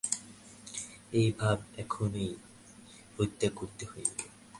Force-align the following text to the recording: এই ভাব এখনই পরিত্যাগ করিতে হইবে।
এই 1.13 1.29
ভাব 1.31 1.57
এখনই 1.77 2.29
পরিত্যাগ 3.15 3.51
করিতে 3.59 3.85
হইবে। 3.91 4.23